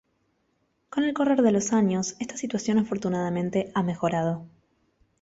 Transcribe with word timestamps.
Con 0.89 1.03
el 1.03 1.13
correr 1.13 1.43
de 1.43 1.51
los 1.51 1.73
años, 1.73 2.15
esta 2.19 2.35
situación 2.35 2.79
afortunadamente 2.79 3.71
ha 3.75 3.83
mejorado. 3.83 4.47